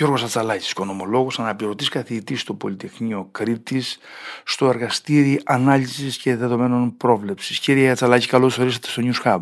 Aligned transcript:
Γιώργος 0.00 0.22
Ατσαλάκης, 0.22 0.70
οικονομολόγος, 0.70 1.38
αναπληρωτής 1.38 1.88
καθηγητής 1.88 2.40
στο 2.40 2.54
Πολυτεχνείο 2.54 3.28
Κρήτης, 3.32 3.98
στο 4.44 4.68
εργαστήρι 4.68 5.40
ανάλυσης 5.44 6.16
και 6.16 6.36
δεδομένων 6.36 6.96
πρόβλεψης. 6.96 7.58
Κύριε 7.58 7.90
Ατσαλάκη, 7.90 8.26
καλώς 8.26 8.58
ορίσατε 8.58 8.88
στο 8.88 9.02
News 9.04 9.26
Hub. 9.26 9.40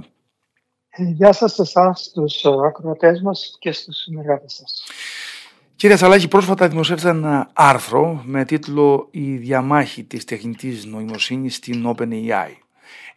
Ε, 0.89 1.03
γεια 1.03 1.33
σας 1.33 1.53
σε 1.53 1.63
εσάς, 1.63 2.01
στους 2.01 2.45
ε, 2.45 2.49
ακροατές 2.67 3.21
μας 3.21 3.57
και 3.59 3.73
στους 3.73 3.97
συνεργάτες 3.97 4.53
σας. 4.53 4.83
Κύριε 5.77 5.95
Ατσαλάκη, 5.95 6.29
πρόσφατα 6.29 6.69
δημοσίευσα 6.69 7.09
ένα 7.09 7.51
άρθρο 7.53 8.23
με 8.25 8.45
τίτλο 8.45 9.09
«Η 9.11 9.37
διαμάχη 9.37 10.05
της 10.05 10.25
τεχνητής 10.25 10.85
νοημοσύνης 10.85 11.55
στην 11.55 11.95
OpenAI». 11.97 12.53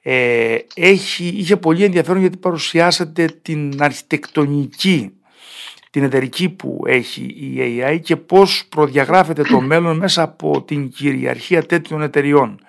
Ε, 0.02 0.58
έχει, 0.73 1.26
είχε 1.26 1.58
πολύ 1.58 1.84
ενδιαφέρον 1.84 2.21
γιατί 2.21 2.38
παρουσιάσατε 2.38 3.26
την 3.42 3.84
αρχιτεκτονική 3.84 5.16
την 5.92 6.04
εταιρική 6.04 6.50
που 6.50 6.82
έχει 6.86 7.21
η 7.24 7.57
AI 7.60 8.00
και 8.04 8.15
πώς 8.15 8.65
προδιαγράφεται 8.70 9.43
το 9.43 9.61
μέλλον 9.61 9.98
μέσα 9.98 10.21
από 10.21 10.64
την 10.64 10.89
κυριαρχία 10.89 11.64
τέτοιων 11.64 12.02
εταιριών. 12.02 12.60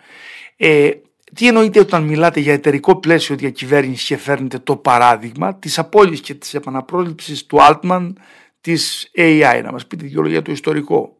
Ε, 0.56 0.90
τι 1.34 1.46
εννοείτε 1.46 1.80
όταν 1.80 2.02
μιλάτε 2.02 2.40
για 2.40 2.52
εταιρικό 2.52 2.96
πλαίσιο 2.96 3.36
διακυβέρνησης 3.36 4.06
και 4.06 4.16
φέρνετε 4.16 4.58
το 4.58 4.76
παράδειγμα 4.76 5.54
της 5.54 5.78
απόλυτης 5.78 6.20
και 6.20 6.34
της 6.34 6.54
επαναπρόληψης 6.54 7.46
του 7.46 7.58
Altman 7.60 8.12
της 8.60 9.10
AI. 9.16 9.60
Να 9.64 9.72
μας 9.72 9.86
πείτε 9.86 10.06
δύο 10.06 10.22
λόγια 10.22 10.42
το 10.42 10.52
ιστορικό. 10.52 11.16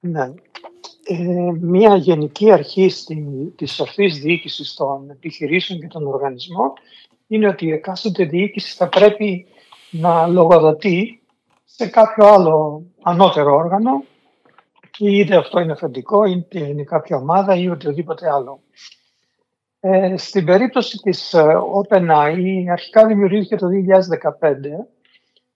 Ναι. 0.00 0.32
Ε, 1.04 1.52
μια 1.60 1.96
γενική 1.96 2.52
αρχή 2.52 2.88
στη, 2.88 3.26
της 3.56 3.80
ορθής 3.80 4.18
διοίκησης 4.18 4.74
των 4.74 5.10
επιχειρήσεων 5.10 5.80
και 5.80 5.86
των 5.86 6.06
οργανισμών 6.06 6.72
είναι 7.26 7.48
ότι 7.48 7.66
η 7.66 7.72
εκάστοτε 7.72 8.24
διοίκηση 8.24 8.76
θα 8.76 8.88
πρέπει 8.88 9.46
να 9.90 10.26
λογοδοτεί 10.26 11.22
σε 11.64 11.86
κάποιο 11.86 12.26
άλλο 12.26 12.82
ανώτερο 13.02 13.54
όργανο 13.54 14.04
είτε 14.98 15.36
αυτό 15.36 15.60
είναι 15.60 15.72
αφεντικό, 15.72 16.24
είτε 16.24 16.58
είναι 16.58 16.82
κάποια 16.82 17.16
ομάδα 17.16 17.54
ή 17.54 17.68
οτιδήποτε 17.68 18.30
άλλο. 18.30 18.60
Ε, 19.80 20.16
στην 20.16 20.44
περίπτωση 20.44 20.98
της 20.98 21.34
ε, 21.34 21.44
OpenAI, 21.82 22.66
αρχικά 22.70 23.06
δημιουργήθηκε 23.06 23.56
το 23.56 23.66
2015 24.40 24.54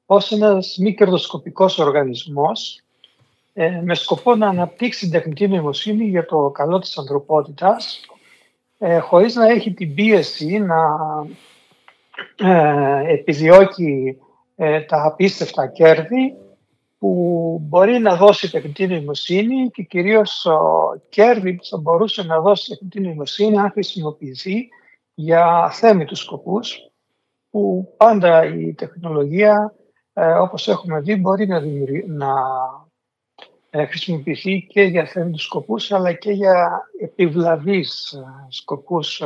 ως 0.07 0.33
ένας 0.33 0.77
μη 0.81 0.95
κερδοσκοπικός 0.95 1.79
οργανισμός 1.79 2.83
ε, 3.53 3.81
με 3.85 3.95
σκοπό 3.95 4.35
να 4.35 4.49
αναπτύξει 4.49 5.01
την 5.01 5.11
τεχνητή 5.11 5.49
νοημοσύνη 5.49 6.05
για 6.05 6.25
το 6.25 6.51
καλό 6.51 6.79
της 6.79 6.99
ανθρωπότητας 6.99 8.01
ε, 8.79 8.99
χωρίς 8.99 9.35
να 9.35 9.47
έχει 9.47 9.73
την 9.73 9.95
πίεση 9.95 10.59
να 10.59 10.77
ε, 11.27 11.35
επιδιώκει 13.07 14.19
ε, 14.57 14.81
τα 14.81 15.05
απίστευτα 15.05 15.67
κέρδη 15.67 16.37
που 16.99 17.59
μπορεί 17.63 17.99
να 17.99 18.17
δώσει 18.17 18.51
τεχνητή 18.51 18.87
νοημοσύνη 18.87 19.71
και 19.71 19.83
κυρίως 19.83 20.47
κέρδη 21.09 21.55
που 21.55 21.65
θα 21.65 21.79
μπορούσε 21.79 22.23
να 22.23 22.41
δώσει 22.41 22.69
τεχνητή 22.69 23.01
νοημοσύνη 23.01 23.59
αν 23.59 23.71
χρησιμοποιηθεί 23.71 24.69
για 25.15 25.71
θέμητους 25.73 26.19
σκοπούς 26.19 26.91
που 27.51 27.95
πάντα 27.97 28.45
η 28.45 28.73
τεχνολογία 28.73 29.75
ε, 30.13 30.33
όπως 30.33 30.69
έχουμε 30.69 31.01
δει 31.01 31.17
μπορεί 31.17 31.47
να, 31.47 31.61
να 32.07 32.35
ε, 33.71 33.87
χρησιμοποιηθεί 33.87 34.67
και 34.69 34.83
για 34.83 35.07
θέμητους 35.07 35.43
σκοπούς 35.43 35.93
αλλά 35.93 36.13
και 36.13 36.33
για 36.33 36.83
επιβλαβείς 37.01 38.13
ε, 38.13 38.47
σκοπούς 38.49 39.23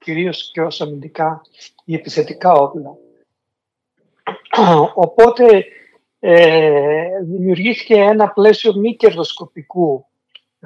κυρίως 0.00 0.50
και 0.52 0.60
ως 0.60 0.80
αμυντικά 0.80 1.40
ή 1.84 1.94
επιθετικά 1.94 2.52
όπλα. 2.52 2.96
Οπότε 4.94 5.64
ε, 6.18 7.22
δημιουργήθηκε 7.22 7.94
ένα 7.94 8.28
πλαίσιο 8.30 8.74
μη 8.76 8.96
κερδοσκοπικού 8.96 10.06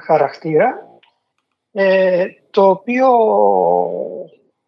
χαρακτήρα 0.01 0.99
ε, 1.73 2.27
το 2.51 2.69
οποίο 2.69 3.09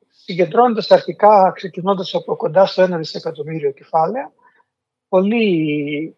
συγκεντρώνοντας 0.08 0.90
αρχικά 0.90 1.52
ξεκινώντας 1.54 2.14
από 2.14 2.36
κοντά 2.36 2.66
στο 2.66 2.82
ένα 2.82 2.96
δισεκατομμύριο 2.96 3.70
κεφάλαια 3.70 4.32
πολλοί 5.08 6.16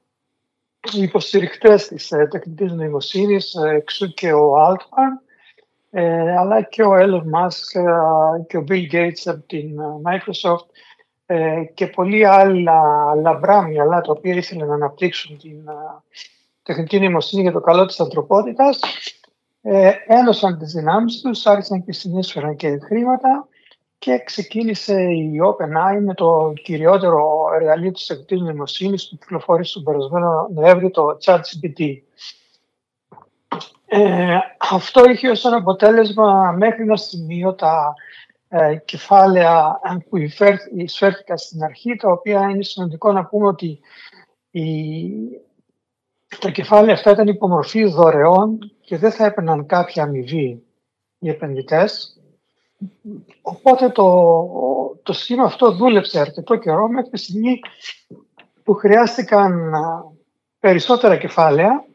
υποστηριχτές 0.93 1.87
της 1.89 2.13
ε, 2.13 2.27
τεχνητής 2.31 2.73
νοημοσύνης 2.73 3.55
ε, 3.55 3.69
εξού 3.69 4.15
και 4.15 4.33
ο 4.33 4.55
Altman 4.69 5.28
ε, 5.91 6.37
αλλά 6.37 6.63
και 6.63 6.83
ο 6.83 6.93
Elon 6.95 7.23
Musk 7.39 7.81
ε, 7.81 8.43
και 8.47 8.57
ο 8.57 8.65
Bill 8.69 8.93
Gates 8.93 9.23
από 9.25 9.43
την 9.47 9.77
Microsoft 10.05 10.67
ε, 11.27 11.63
και 11.75 11.87
πολλοί 11.87 12.27
άλλα 12.27 12.83
λαμπρά 13.23 13.63
μυαλά 13.63 14.01
τα 14.01 14.13
οποία 14.13 14.35
ήθελαν 14.35 14.69
να 14.69 14.75
αναπτύξουν 14.75 15.39
την 15.39 15.65
τεχνητή 16.63 16.99
νοημοσύνη 16.99 17.43
για 17.43 17.53
το 17.53 17.61
καλό 17.61 17.87
της 17.87 18.01
ανθρωπότητας 18.01 18.81
ε, 19.63 19.93
ένωσαν 20.07 20.59
τις 20.59 20.73
δυνάμεις 20.73 21.21
τους, 21.21 21.47
άρχισαν 21.47 21.85
και 21.85 21.93
συνείσφεραν 21.93 22.57
και 22.57 22.79
χρήματα 22.83 23.49
και 23.99 24.23
ξεκίνησε 24.25 25.03
η 25.03 25.33
OpenAI 25.45 26.01
με 26.01 26.15
το 26.15 26.53
κυριότερο 26.63 27.47
εργαλείο 27.55 27.91
της 27.91 28.07
τεχνητής 28.07 28.41
νοημοσύνης 28.41 29.09
που 29.09 29.17
κυκλοφόρησε 29.17 29.73
τον 29.75 29.83
περασμένο 29.85 30.49
Νοέμβριο, 30.55 30.91
το 30.91 31.19
ChatGPT. 31.25 31.97
Ε, 33.87 34.39
αυτό 34.71 35.11
είχε 35.11 35.29
ως 35.29 35.45
ένα 35.45 35.57
αποτέλεσμα 35.57 36.55
μέχρι 36.57 36.83
ένα 36.83 36.97
σημείο 36.97 37.55
τα 37.55 37.95
ε, 38.49 38.77
κεφάλαια 38.85 39.81
που 40.09 40.17
εισφέρθηκαν 40.77 41.39
στην 41.39 41.63
αρχή, 41.63 41.97
τα 41.97 42.11
οποία 42.11 42.49
είναι 42.49 42.63
σημαντικό 42.63 43.13
να 43.13 43.25
πούμε 43.25 43.47
ότι 43.47 43.81
η, 44.51 44.63
τα 46.41 46.51
κεφάλαια 46.51 46.95
αυτά 46.95 47.11
ήταν 47.11 47.27
υπομορφή 47.27 47.85
δωρεών 47.85 48.59
και 48.81 48.97
δεν 48.97 49.11
θα 49.13 49.25
έπαιρναν 49.25 49.67
κάποια 49.67 50.03
αμοιβή 50.03 50.63
οι 51.19 51.29
επενδυτές. 51.29 52.21
Οπότε 53.43 53.89
το, 53.89 54.11
το 55.03 55.13
σχήμα 55.13 55.45
αυτό 55.45 55.73
δούλεψε 55.73 56.21
αρκετό 56.21 56.57
καιρό 56.57 56.89
μέχρι 56.89 57.11
τη 57.11 57.19
στιγμή 57.19 57.61
που 58.63 58.75
χρειάστηκαν 58.75 59.73
περισσότερα 60.61 61.17
κεφάλαια 61.17 61.88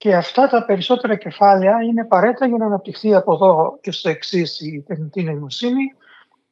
και 0.00 0.14
αυτά 0.14 0.48
τα 0.48 0.64
περισσότερα 0.64 1.16
κεφάλαια 1.16 1.82
είναι 1.82 2.00
απαραίτητα 2.00 2.46
για 2.46 2.56
να 2.56 2.66
αναπτυχθεί 2.66 3.14
από 3.14 3.32
εδώ 3.32 3.78
και 3.80 3.90
στο 3.90 4.08
εξής 4.08 4.60
η 4.60 4.84
τεχνητή 4.86 5.22
νοημοσύνη, 5.22 5.94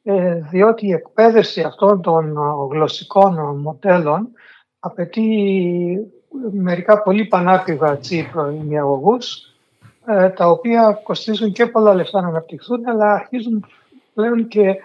ε, 0.03 0.33
διότι 0.33 0.87
η 0.87 0.91
εκπαίδευση 0.91 1.61
αυτών 1.61 2.01
των 2.01 2.37
γλωσσικών 2.71 3.59
μοντέλων 3.59 4.29
απαιτεί 4.79 5.27
μερικά 6.51 7.01
πολύ 7.01 7.25
πανάκριβα 7.25 7.97
τσίπ 7.97 8.33
ημιαγωγούς, 8.61 9.53
ε, 10.05 10.29
τα 10.29 10.47
οποία 10.47 10.99
κοστίζουν 11.03 11.51
και 11.51 11.65
πολλά 11.65 11.93
λεφτά 11.93 12.21
να 12.21 12.27
αναπτυχθούν, 12.27 12.87
αλλά 12.87 13.13
αρχίζουν 13.13 13.65
πλέον 14.13 14.47
και 14.47 14.75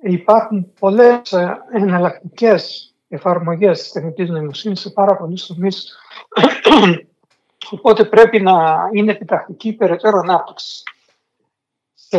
υπάρχουν 0.00 0.72
πολλές 0.78 1.32
ε, 1.32 1.58
εναλλακτικές 1.72 2.94
εφαρμογές 3.08 3.82
της 3.82 3.92
τεχνητής 3.92 4.28
νοημοσύνης 4.28 4.80
σε 4.80 4.90
πάρα 4.90 5.16
πολλούς 5.16 5.46
τομείς 5.46 5.96
Οπότε 7.70 8.04
πρέπει 8.04 8.40
να 8.40 8.88
είναι 8.92 9.12
επιτακτική 9.12 9.72
περαιτέρω 9.72 10.18
ανάπτυξη. 10.18 10.82
Σε 11.94 12.18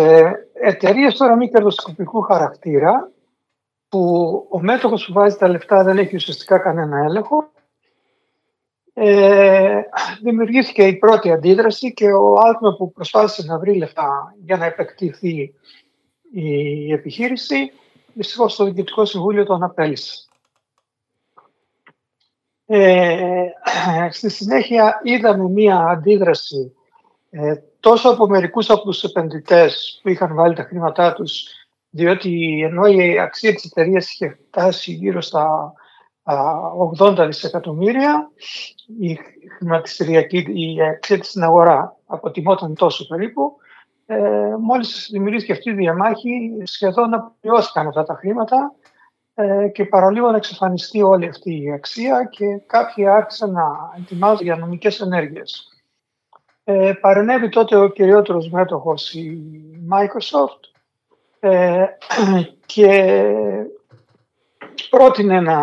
εταιρείες 0.54 1.18
τώρα 1.18 1.36
μη 1.36 1.50
κερδοσκοπικού 1.50 2.22
χαρακτήρα, 2.22 3.12
που 3.90 4.46
ο 4.50 4.60
μέτοχος 4.60 5.06
που 5.06 5.14
βάζει 5.14 5.38
τα 5.38 5.48
λεφτά 5.48 5.84
δεν 5.84 5.98
έχει 5.98 6.16
ουσιαστικά 6.16 6.60
κανένα 6.60 6.98
έλεγχο, 6.98 7.52
ε, 8.94 9.82
δημιουργήθηκε 10.22 10.84
η 10.84 10.96
πρώτη 10.98 11.32
αντίδραση 11.32 11.94
και 11.94 12.06
ο 12.14 12.34
Altman 12.34 12.78
που 12.78 12.92
προσπάθησε 12.92 13.44
να 13.46 13.60
βρει 13.60 13.78
λεφτά 13.78 14.36
για 14.44 14.58
να 14.58 14.66
επεκτηθεί 14.66 15.54
η 16.32 16.92
επιχείρηση, 16.92 17.72
δυστυχώς 18.14 18.56
το 18.56 18.64
Διοικητικό 18.64 19.06
Συμβούλιο 19.06 19.46
τον 19.46 19.64
απέλησε. 19.64 20.29
Ε, 22.72 23.48
στη 24.18 24.30
συνέχεια 24.30 25.00
είδαμε 25.04 25.50
μία 25.50 25.78
αντίδραση 25.78 26.74
ε, 27.30 27.54
τόσο 27.80 28.10
από 28.10 28.28
μερικούς 28.28 28.70
από 28.70 28.84
τους 28.84 29.04
επενδυτές 29.04 30.00
που 30.04 30.10
είχαν 30.10 30.36
βάλει 30.36 30.56
τα 30.56 30.64
χρήματά 30.64 31.14
τους 31.14 31.44
διότι 31.90 32.62
ενώ 32.64 32.86
η 32.86 33.20
αξία 33.20 33.54
της 33.54 33.64
εταιρείας 33.64 34.12
είχε 34.12 34.40
φτάσει 34.48 34.92
γύρω 34.92 35.22
στα 35.22 35.74
80 37.00 37.26
δισεκατομμύρια 37.26 38.30
η 39.00 39.18
χρηματιστηριακή 39.58 40.38
η 40.38 40.82
αξία 40.82 41.20
της 41.20 41.30
στην 41.30 41.44
αγορά 41.44 41.96
αποτιμόταν 42.06 42.76
τόσο 42.76 43.08
περίπου 43.08 43.56
ε, 44.06 44.56
μόλις 44.60 45.10
δημιουργήθηκε 45.12 45.52
αυτή 45.52 45.70
η 45.70 45.74
διαμάχη 45.74 46.62
σχεδόν 46.64 47.14
απολυώθηκαν 47.14 47.88
αυτά 47.88 48.04
τα 48.04 48.14
χρήματα. 48.14 48.74
ε, 48.82 48.89
και 49.72 49.86
παραλίγο 49.86 50.30
να 50.30 50.38
εξαφανιστεί 50.38 51.02
όλη 51.02 51.28
αυτή 51.28 51.62
η 51.62 51.72
αξία 51.72 52.28
και 52.32 52.46
κάποιοι 52.66 53.08
άρχισαν 53.08 53.52
να 53.52 53.94
ετοιμάζουν 53.98 54.46
για 54.46 54.56
νομικές 54.56 55.02
ενέργειες. 55.02 55.68
Ε, 56.64 56.94
παρενέβη 57.02 57.50
τότε 57.50 57.76
ο 57.76 57.88
κυριότερος 57.88 58.50
μέτοχος 58.50 59.14
η 59.14 59.42
Microsoft 59.92 60.60
ε, 61.40 61.86
και 62.74 63.14
πρότεινε 64.90 65.42
να 65.42 65.62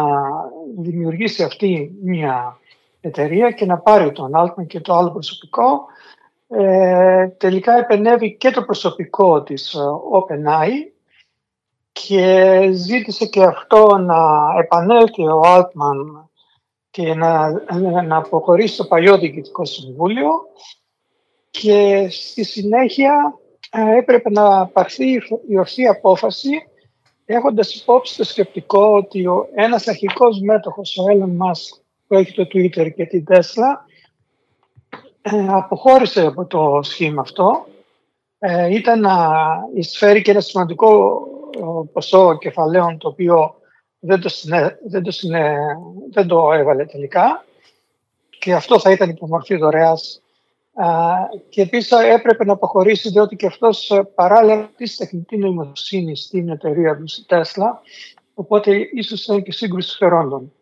δημιουργήσει 0.78 1.42
αυτή 1.42 1.94
μια 2.02 2.58
εταιρεία 3.00 3.50
και 3.50 3.66
να 3.66 3.78
πάρει 3.78 4.12
τον 4.12 4.32
Altman 4.34 4.66
και 4.66 4.80
το 4.80 4.94
άλλο 4.94 5.10
προσωπικό. 5.10 5.84
Ε, 6.48 7.28
τελικά 7.28 7.78
επενεύει 7.78 8.36
και 8.36 8.50
το 8.50 8.62
προσωπικό 8.62 9.42
της 9.42 9.74
ε, 9.74 9.78
OpenAI 10.12 10.95
και 12.04 12.70
ζήτησε 12.72 13.26
και 13.26 13.42
αυτό 13.42 13.96
να 13.96 14.16
επανέλθει 14.58 15.22
ο 15.22 15.40
Altman 15.44 16.28
και 16.90 17.14
να, 17.14 17.50
να 18.02 18.16
αποχωρήσει 18.16 18.76
το 18.76 18.84
παλιό 18.84 19.18
διοικητικό 19.18 19.64
συμβούλιο 19.64 20.30
και 21.50 22.08
στη 22.10 22.44
συνέχεια 22.44 23.38
ε, 23.70 23.96
έπρεπε 23.96 24.30
να 24.30 24.66
πάρθει 24.66 25.20
η 25.48 25.58
ορθή 25.58 25.86
απόφαση 25.86 26.50
έχοντας 27.24 27.74
υπόψη 27.74 28.16
το 28.16 28.24
σκεπτικό 28.24 28.96
ότι 28.96 29.26
ο 29.26 29.48
ένας 29.54 29.88
αρχικός 29.88 30.40
μέτοχος, 30.40 30.98
ο 30.98 31.04
Elon 31.12 31.44
Musk, 31.46 31.80
που 32.06 32.14
έχει 32.14 32.32
το 32.32 32.42
Twitter 32.42 32.94
και 32.94 33.06
την 33.06 33.24
Tesla, 33.30 33.86
ε, 35.22 35.46
αποχώρησε 35.48 36.26
από 36.26 36.46
το 36.46 36.80
σχήμα 36.82 37.20
αυτό. 37.20 37.66
Ε, 38.38 38.74
ήταν 38.74 39.00
να 39.00 39.36
εισφέρει 39.74 40.22
και 40.22 40.30
ένα 40.30 40.40
σημαντικό 40.40 41.20
ποσό 41.92 42.38
κεφαλαίων 42.38 42.98
το 42.98 43.08
οποίο 43.08 43.54
δεν 43.98 44.20
το, 44.20 44.30
δεν, 44.88 45.02
το 45.02 45.12
δεν 46.10 46.26
το 46.26 46.52
έβαλε 46.52 46.84
τελικά 46.84 47.44
και 48.38 48.54
αυτό 48.54 48.80
θα 48.80 48.90
ήταν 48.90 49.10
υπομορφή 49.10 49.56
δωρεάς 49.56 50.20
και 51.48 51.62
επίσης 51.62 51.90
έπρεπε 51.90 52.44
να 52.44 52.52
αποχωρήσει 52.52 53.08
διότι 53.08 53.36
και 53.36 53.46
αυτός 53.46 53.90
ε, 53.90 54.02
παράλληλα 54.14 54.70
τη 54.76 54.96
τεχνητή 54.96 55.36
νοημοσύνη 55.36 56.16
στην 56.16 56.48
εταιρεία 56.48 56.96
του, 56.96 57.08
στη 57.08 57.26
Τέσλα, 57.26 57.80
οπότε 58.34 58.88
ίσως 58.92 59.24
ήταν 59.24 59.42
και 59.42 59.52
σύγκρουση 59.52 59.96
φερόντων. 59.96 60.52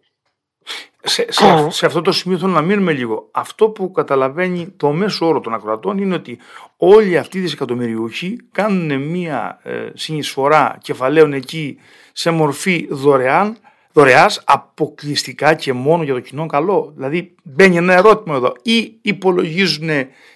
Σε, 1.06 1.27
σε, 1.69 1.87
αυτό 1.87 2.03
το 2.03 2.12
σημείο 2.12 2.39
θέλω 2.39 2.53
να 2.53 2.61
μείνουμε 2.61 2.93
λίγο. 2.93 3.29
Αυτό 3.31 3.69
που 3.69 3.91
καταλαβαίνει 3.91 4.69
το 4.77 4.93
μέσο 4.93 5.27
όρο 5.27 5.41
των 5.41 5.55
ακροατών 5.55 5.99
είναι 5.99 6.15
ότι 6.15 6.39
όλοι 6.77 7.19
αυτοί 7.19 7.39
οι 7.39 7.41
δισεκατομμυριούχοι 7.41 8.37
κάνουν 8.53 9.03
μία 9.03 9.61
ε, 9.62 9.89
συνεισφορά 9.95 10.79
κεφαλαίων 10.83 11.33
εκεί 11.33 11.79
σε 12.12 12.31
μορφή 12.31 12.87
δωρεάν 12.91 13.56
δωρεάς 13.93 14.43
αποκλειστικά 14.45 15.55
και 15.55 15.73
μόνο 15.73 16.03
για 16.03 16.15
το 16.15 16.21
κοινό 16.21 16.47
καλό. 16.47 16.93
Δηλαδή 16.97 17.35
μπαίνει 17.43 17.77
ένα 17.77 17.95
ερώτημα 17.95 18.37
εδώ 18.37 18.53
ή 18.62 18.99
υπολογίζουν 19.03 19.89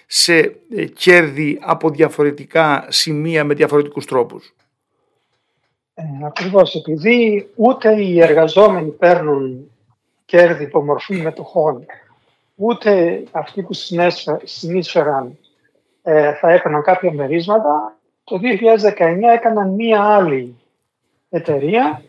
σε 0.05 0.35
ε, 0.75 0.85
κέρδη 0.85 1.59
από 1.61 1.89
διαφορετικά 1.89 2.85
σημεία 2.89 3.43
με 3.43 3.53
διαφορετικούς 3.53 4.05
τρόπους; 4.05 4.53
Ε, 5.93 6.03
ακριβώς, 6.25 6.75
επειδή 6.75 7.49
ούτε 7.55 8.01
οι 8.01 8.21
εργαζόμενοι 8.21 8.89
παίρνουν 8.89 9.71
κέρδη 10.29 10.63
υπό 10.63 10.83
μορφή 10.83 11.15
μετοχών, 11.15 11.85
ούτε 12.55 13.23
αυτοί 13.31 13.61
που 13.61 13.73
συνείσφεραν 14.43 15.37
ε, 16.03 16.33
θα 16.33 16.51
έκαναν 16.51 16.81
κάποια 16.81 17.11
μερίσματα, 17.11 17.97
το 18.23 18.39
2019 18.97 19.17
έκαναν 19.33 19.69
μία 19.69 20.03
άλλη 20.03 20.59
εταιρεία 21.29 22.03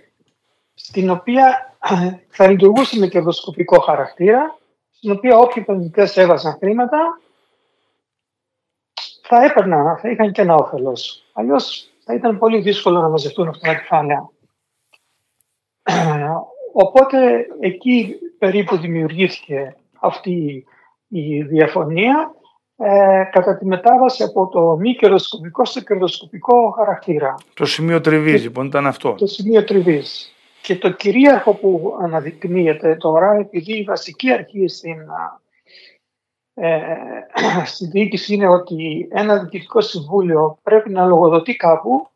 στην 0.75 1.11
οποία 1.11 1.75
θα 2.37 2.51
λειτουργούσε 2.51 2.99
με 2.99 3.07
κερδοσκοπικό 3.07 3.81
χαρακτήρα, 3.81 4.59
στην 4.91 5.11
οποία 5.11 5.37
όποιοι 5.37 5.63
επενδυτές 5.67 6.17
έβαζαν 6.17 6.57
χρήματα 6.61 7.21
θα 9.23 9.45
έπαιρναν, 9.45 9.99
θα 9.99 10.11
είχαν 10.11 10.33
και 10.33 10.43
ένα 10.43 10.55
όφελος. 10.55 11.25
Αλλιώς 11.33 11.91
θα 12.05 12.15
ήταν 12.15 12.39
πολύ 12.39 12.61
δύσκολο 12.61 13.01
να 13.01 13.09
μαζευτούν 13.09 13.49
αυτά 13.49 13.67
τα 13.67 13.75
κεφάλαια. 13.75 14.31
Οπότε 16.73 17.47
εκεί 17.61 18.15
περίπου 18.39 18.77
δημιουργήθηκε 18.77 19.77
αυτή 20.01 20.65
η 21.09 21.43
διαφωνία 21.43 22.35
ε, 22.77 23.25
κατά 23.33 23.57
τη 23.57 23.67
μετάβαση 23.67 24.23
από 24.23 24.49
το 24.49 24.77
μη 24.77 24.95
κερδοσκοπικό 24.95 25.65
στο 25.65 25.81
κερδοσκοπικό 25.81 26.71
χαρακτήρα. 26.71 27.35
Το 27.55 27.65
σημείο 27.65 28.01
τριβής, 28.01 28.43
λοιπόν, 28.43 28.67
ήταν 28.67 28.87
αυτό. 28.87 29.15
Το 29.15 29.27
σημείο 29.27 29.65
τριβής. 29.65 30.35
Και 30.63 30.77
το 30.77 30.91
κυρίαρχο 30.91 31.55
που 31.55 31.97
αναδεικνύεται 32.01 32.97
τώρα, 32.97 33.33
επειδή 33.33 33.73
η 33.73 33.83
βασική 33.85 34.33
αρχή 34.33 34.69
στην, 34.69 34.99
ε, 36.55 36.81
στη 37.73 37.87
διοίκηση 37.87 38.35
είναι 38.35 38.49
ότι 38.49 39.09
ένα 39.13 39.39
διοικητικό 39.39 39.81
συμβούλιο 39.81 40.59
πρέπει 40.63 40.91
να 40.91 41.07
λογοδοτεί 41.07 41.57
κάπου, 41.57 42.09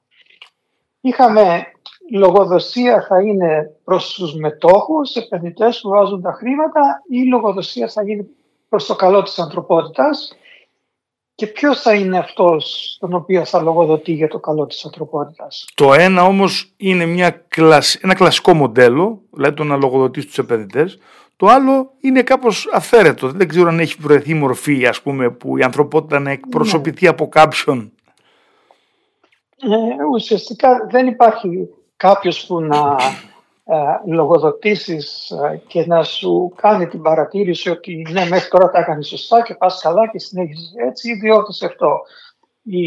είχαμε 1.00 1.66
λογοδοσία 2.10 3.06
θα 3.08 3.22
είναι 3.22 3.70
προς 3.84 4.14
τους 4.14 4.34
μετόχους, 4.34 5.14
επενδυτές 5.14 5.80
που 5.80 5.88
βάζουν 5.88 6.22
τα 6.22 6.32
χρήματα 6.32 7.02
ή 7.08 7.22
λογοδοσία 7.28 7.88
θα 7.88 8.02
γίνει 8.02 8.26
προς 8.68 8.86
το 8.86 8.94
καλό 8.94 9.22
της 9.22 9.38
ανθρωπότητας 9.38 10.36
και 11.34 11.46
ποιος 11.46 11.80
θα 11.80 11.94
είναι 11.94 12.18
αυτός 12.18 12.96
τον 13.00 13.14
οποίο 13.14 13.44
θα 13.44 13.62
λογοδοτεί 13.62 14.12
για 14.12 14.28
το 14.28 14.38
καλό 14.38 14.66
της 14.66 14.84
ανθρωπότητας; 14.84 15.66
Το 15.74 15.92
ένα 15.92 16.22
όμως 16.24 16.72
είναι 16.76 17.06
μια 17.06 17.46
ένα 18.00 18.14
κλασικό 18.14 18.54
μοντέλο, 18.54 19.20
δηλαδή 19.30 19.56
το 19.56 19.64
να 19.64 19.76
λογοδοτεί 19.76 20.20
στους 20.20 20.38
επενδυτές. 20.38 20.98
Το 21.36 21.46
άλλο 21.46 21.90
είναι 22.00 22.22
κάπως 22.22 22.68
αφαίρετο. 22.72 23.28
Δεν 23.28 23.48
ξέρω 23.48 23.68
αν 23.68 23.80
έχει 23.80 23.96
βρεθεί 24.00 24.34
μορφή 24.34 24.86
ας 24.86 25.02
πούμε, 25.02 25.30
που 25.30 25.58
η 25.58 25.62
ανθρωπότητα 25.62 26.18
να 26.18 26.30
εκπροσωπηθεί 26.30 27.04
ναι. 27.04 27.10
από 27.10 27.28
κάποιον. 27.28 27.92
Ε, 29.62 30.04
ουσιαστικά 30.14 30.86
δεν 30.90 31.06
υπάρχει 31.06 31.68
κάποιος 31.96 32.46
που 32.46 32.60
να 32.60 32.96
ε, 33.66 33.76
λογοδοτήσεις 34.04 35.30
ε, 35.30 35.62
και 35.66 35.86
να 35.86 36.02
σου 36.02 36.52
κάνει 36.56 36.86
την 36.86 37.02
παρατήρηση 37.02 37.70
ότι 37.70 38.06
ναι 38.10 38.26
μέχρι 38.28 38.48
τώρα 38.48 38.70
τα 38.70 38.78
έκανε 38.78 39.02
σωστά 39.02 39.42
και 39.42 39.54
πας 39.54 39.80
καλά 39.82 40.08
και 40.08 40.18
συνέχιζες 40.18 40.72
έτσι 40.86 41.10
ιδιώτησε 41.10 41.66
αυτό. 41.66 42.00
Η, 42.62 42.80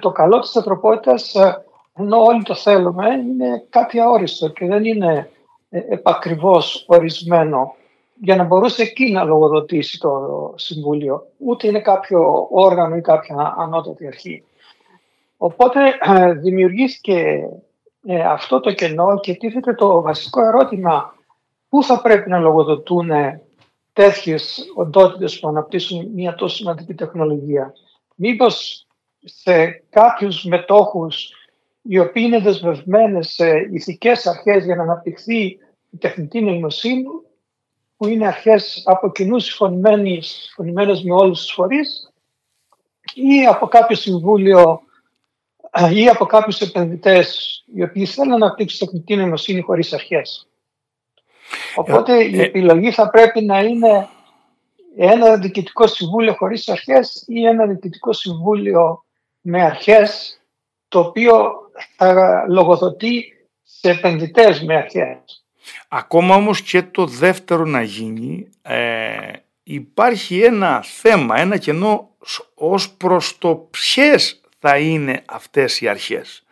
το 0.00 0.10
καλό 0.10 0.38
της 0.38 0.56
ανθρωπότητας 0.56 1.34
ε, 1.34 1.64
ενώ 1.98 2.22
όλοι 2.22 2.42
το 2.42 2.54
θέλουμε 2.54 3.06
είναι 3.14 3.66
κάτι 3.68 4.00
αόριστο 4.00 4.48
και 4.48 4.66
δεν 4.66 4.84
είναι 4.84 5.30
επακριβώς 5.68 6.84
ορισμένο 6.88 7.74
για 8.14 8.36
να 8.36 8.44
μπορούσε 8.44 8.82
εκεί 8.82 9.12
να 9.12 9.24
λογοδοτήσει 9.24 9.98
το 9.98 10.52
Συμβούλιο. 10.56 11.26
Ούτε 11.38 11.66
είναι 11.66 11.80
κάποιο 11.80 12.48
όργανο 12.50 12.96
ή 12.96 13.00
κάποια 13.00 13.54
ανώτατη 13.58 14.06
αρχή. 14.06 14.44
Οπότε 15.36 15.80
δημιουργήθηκε 16.40 17.48
ε, 18.06 18.22
αυτό 18.22 18.60
το 18.60 18.72
κενό 18.72 19.20
και 19.20 19.34
τίθεται 19.34 19.74
το 19.74 20.00
βασικό 20.00 20.46
ερώτημα 20.46 21.14
πού 21.68 21.84
θα 21.84 22.00
πρέπει 22.00 22.30
να 22.30 22.38
λογοδοτούν 22.38 23.10
τέτοιες 23.92 24.64
οντότητες 24.74 25.40
που 25.40 25.48
αναπτύσσουν 25.48 26.10
μια 26.14 26.34
τόσο 26.34 26.56
σημαντική 26.56 26.94
τεχνολογία. 26.94 27.72
Μήπως 28.14 28.86
σε 29.24 29.68
κάποιους 29.90 30.44
μετόχους 30.44 31.32
οι 31.82 31.98
οποίοι 31.98 32.22
είναι 32.26 32.40
δεσμευμένες 32.40 33.28
σε 33.28 33.68
ηθικές 33.72 34.26
αρχές 34.26 34.64
για 34.64 34.76
να 34.76 34.82
αναπτυχθεί 34.82 35.44
η 35.90 35.96
τεχνητή 35.98 36.40
νοημοσύνη 36.40 37.04
που 37.96 38.06
είναι 38.06 38.26
αρχές 38.26 38.82
από 38.84 39.12
κοινού 39.12 39.38
συμφωνημένες 39.38 41.02
με 41.04 41.14
όλους 41.14 41.40
τους 41.40 41.52
φορείς 41.52 42.12
ή 43.14 43.46
από 43.46 43.66
κάποιο 43.66 43.96
συμβούλιο 43.96 44.80
ή 45.92 46.08
από 46.08 46.26
κάποιους 46.26 46.60
επενδυτές 46.60 47.62
οι 47.74 47.82
οποίοι 47.82 48.06
θέλουν 48.06 48.30
να 48.30 48.34
αναπτύξουν 48.34 48.78
τεχνητή 48.78 49.16
νοημοσύνη 49.16 49.60
χωρίς 49.60 49.92
αρχές. 49.92 50.48
Οπότε 51.74 52.16
ε, 52.16 52.24
η 52.24 52.40
ε, 52.40 52.42
επιλογή 52.42 52.90
θα 52.90 53.10
πρέπει 53.10 53.44
να 53.44 53.60
είναι 53.60 54.08
ένα 54.96 55.36
διοικητικό 55.36 55.86
συμβούλιο 55.86 56.34
χωρίς 56.34 56.68
αρχές 56.68 57.24
ή 57.26 57.46
ένα 57.46 57.66
διοικητικό 57.66 58.12
συμβούλιο 58.12 59.04
με 59.40 59.62
αρχές 59.62 60.40
το 60.88 60.98
οποίο 60.98 61.52
θα 61.96 62.44
λογοδοτεί 62.48 63.24
σε 63.62 63.90
επενδυτές 63.90 64.62
με 64.62 64.76
αρχές. 64.76 65.44
Ακόμα 65.88 66.34
όμως 66.34 66.62
και 66.62 66.82
το 66.82 67.06
δεύτερο 67.06 67.64
να 67.64 67.82
γίνει 67.82 68.48
ε, 68.62 69.32
υπάρχει 69.62 70.42
ένα 70.42 70.82
θέμα, 70.82 71.40
ένα 71.40 71.56
κενό 71.56 72.10
ως 72.54 72.90
προς 72.90 73.38
το 73.38 73.68
ποιες 73.70 74.41
θα 74.64 74.78
είναι 74.78 75.22
αυτές 75.26 75.80
οι 75.80 75.88
αρχές. 75.88 76.44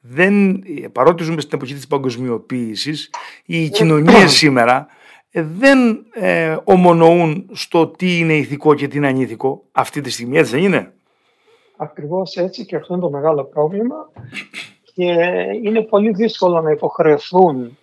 Δεν, 0.00 0.62
παρότι 0.92 1.22
ζούμε 1.22 1.40
στην 1.40 1.58
εποχή 1.58 1.74
της 1.74 1.86
παγκοσμιοποίησης, 1.86 3.10
οι 3.44 3.64
ε, 3.64 3.68
κοινωνίες 3.68 4.22
ναι. 4.22 4.28
σήμερα 4.28 4.86
ε, 5.30 5.42
δεν 5.42 6.06
ε, 6.12 6.56
ομονοούν 6.64 7.50
στο 7.52 7.86
τι 7.86 8.18
είναι 8.18 8.36
ηθικό 8.36 8.74
και 8.74 8.88
τι 8.88 8.96
είναι 8.96 9.06
ανήθικο 9.06 9.62
αυτή 9.72 10.00
τη 10.00 10.10
στιγμή, 10.10 10.38
έτσι 10.38 10.52
δεν 10.52 10.62
είναι; 10.64 10.92
Ακριβώς 11.76 12.36
έτσι 12.36 12.64
και 12.64 12.76
αυτό 12.76 12.94
είναι 12.94 13.02
το 13.02 13.10
μεγάλο 13.10 13.44
πρόβλημα 13.44 14.10
και 14.94 15.12
είναι 15.62 15.82
πολύ 15.82 16.12
δύσκολο 16.12 16.60
να 16.60 16.70
υποχρεωθούν 16.70 17.78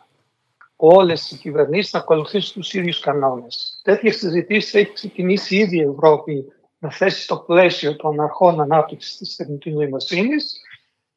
όλες 0.75 1.31
οι 1.31 1.37
κυβερνήσεις 1.37 1.93
να 1.93 1.99
ακολουθήσουν 1.99 2.61
τους 2.61 2.73
ίδιους 2.73 2.99
κανόνες. 2.99 3.81
Τέτοιες 3.83 4.15
συζητήσεις 4.17 4.73
έχει 4.73 4.93
ξεκινήσει 4.93 5.55
ήδη 5.55 5.77
η 5.77 5.81
Ευρώπη 5.81 6.45
να 6.85 6.91
θέσει 6.91 7.21
στο 7.21 7.37
πλαίσιο 7.37 7.95
των 7.95 8.21
αρχών 8.21 8.61
ανάπτυξης 8.61 9.17
της 9.17 9.35
τεχνητής 9.35 9.73
νοημοσύνης 9.73 10.61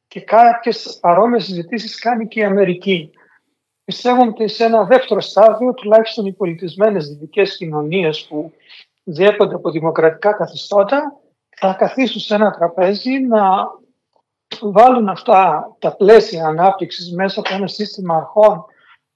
και 0.08 0.20
κάποιες 0.20 0.98
παρόμοιες 1.00 1.44
συζητήσεις 1.44 1.98
κάνει 1.98 2.28
και 2.28 2.40
η 2.40 2.44
Αμερική. 2.44 3.10
πιστεύω 3.84 4.22
ότι 4.22 4.48
σε 4.48 4.64
ένα 4.64 4.84
δεύτερο 4.84 5.20
στάδιο, 5.20 5.75
τουλάχιστον 5.75 6.26
οι 6.26 6.32
πολιτισμένες 6.32 7.08
δυτικές 7.08 7.56
κοινωνίες 7.56 8.26
που 8.28 8.52
διέπονται 9.04 9.54
από 9.54 9.70
δημοκρατικά 9.70 10.32
καθεστώτα, 10.32 11.20
θα 11.56 11.76
καθίσουν 11.78 12.20
σε 12.20 12.34
ένα 12.34 12.50
τραπέζι 12.50 13.18
να 13.18 13.40
βάλουν 14.60 15.08
αυτά 15.08 15.68
τα 15.78 15.96
πλαίσια 15.96 16.46
ανάπτυξης 16.46 17.12
μέσα 17.12 17.40
από 17.40 17.54
ένα 17.54 17.66
σύστημα 17.66 18.16
αρχών 18.16 18.64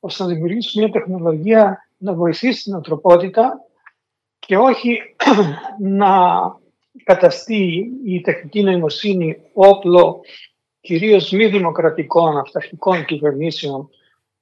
ώστε 0.00 0.22
να 0.22 0.28
δημιουργήσουν 0.28 0.82
μια 0.82 0.92
τεχνολογία 0.92 1.88
να 1.96 2.12
βοηθήσει 2.12 2.62
την 2.62 2.74
ανθρωπότητα 2.74 3.60
και 4.46 4.56
όχι 4.56 4.98
να 6.00 6.10
καταστεί 7.04 7.90
η 8.04 8.20
τεχνική 8.20 8.62
νοημοσύνη 8.62 9.36
όπλο 9.52 10.20
κυρίως 10.80 11.30
μη 11.30 11.46
δημοκρατικών 11.46 12.38
αυταρχικών 12.38 13.04
κυβερνήσεων 13.04 13.90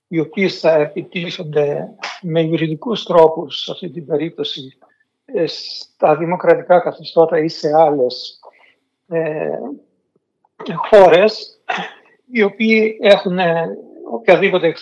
οι 0.08 0.18
οποίες 0.18 0.58
θα 0.60 0.72
επιτίθονται 0.74 1.88
με 2.22 2.40
юριδικούς 2.40 3.04
τρόπους 3.04 3.62
σε 3.62 3.70
αυτή 3.72 3.90
την 3.90 4.06
περίπτωση 4.06 4.78
ε, 5.24 5.46
στα 5.46 6.16
δημοκρατικά 6.16 6.80
καθεστώτα 6.80 7.38
ή 7.38 7.48
σε 7.48 7.68
άλλες 7.76 8.40
ε, 9.08 9.58
χώρες 10.88 11.60
οι 12.32 12.42
οποίοι 12.42 12.98
έχουν 13.00 13.38
ε, 13.38 13.68
οποιαδήποτε 14.12 14.74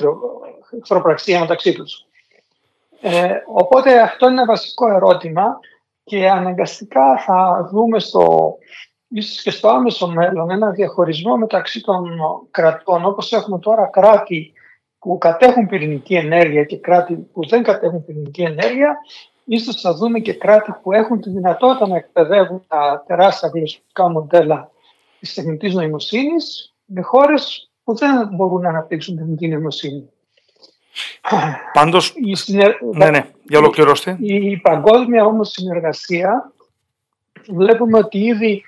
εχθροπραξία 0.81 1.41
μεταξύ 1.41 1.73
τους. 1.73 2.08
Ε, 3.01 3.29
οπότε 3.47 4.01
αυτό 4.01 4.27
είναι 4.27 4.35
ένα 4.35 4.47
βασικό 4.53 4.93
ερώτημα 4.93 5.59
και 6.05 6.29
αναγκαστικά 6.29 7.19
θα 7.27 7.69
δούμε 7.73 7.99
στο, 7.99 8.55
ίσως 9.09 9.43
και 9.43 9.51
στο 9.51 9.69
άμεσο 9.69 10.09
μέλλον 10.09 10.51
ένα 10.51 10.71
διαχωρισμό 10.71 11.37
μεταξύ 11.37 11.81
των 11.81 12.09
κρατών 12.51 13.05
όπως 13.05 13.33
έχουμε 13.33 13.59
τώρα 13.59 13.87
κράτη 13.87 14.53
που 14.99 15.19
κατέχουν 15.19 15.67
πυρηνική 15.67 16.15
ενέργεια 16.15 16.65
και 16.65 16.79
κράτη 16.79 17.15
που 17.15 17.47
δεν 17.49 17.63
κατέχουν 17.63 18.05
πυρηνική 18.05 18.43
ενέργεια 18.43 18.97
ίσως 19.45 19.81
θα 19.81 19.95
δούμε 19.95 20.19
και 20.19 20.33
κράτη 20.33 20.73
που 20.83 20.93
έχουν 20.93 21.21
τη 21.21 21.31
δυνατότητα 21.31 21.89
να 21.89 21.97
εκπαιδεύουν 21.97 22.65
τα 22.69 23.05
τεράστια 23.07 23.51
γλωσσικά 23.55 24.11
μοντέλα 24.11 24.71
της 25.21 25.35
τεχνητής 25.35 25.75
νοημοσύνης 25.75 26.75
με 26.85 27.03
χώρες 27.03 27.71
που 27.85 27.95
δεν 27.95 28.29
μπορούν 28.33 28.61
να 28.61 28.69
αναπτύξουν 28.69 29.17
τεχνητή 29.17 29.49
νοημοσύνη. 29.49 30.11
Πάντως, 31.73 32.15
η 32.15 32.37
ναι, 32.93 33.11
ναι, 33.11 33.31
για 33.43 33.59
ολοκληρώστε. 33.59 34.17
Η, 34.21 34.51
η 34.51 34.57
παγκόσμια 34.57 35.25
όμως 35.25 35.51
συνεργασία 35.51 36.53
βλέπουμε 37.49 37.99
ότι 37.99 38.19
ήδη 38.19 38.63